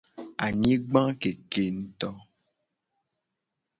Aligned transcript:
Anyigba 0.45 1.01
keke 1.21 1.63
nguto. 1.75 2.09